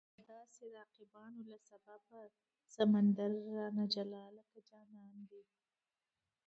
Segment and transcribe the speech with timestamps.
[0.17, 2.21] د دا هسې رقیبانو له سببه،
[2.75, 5.43] سمندر رانه جلا لکه جانان دی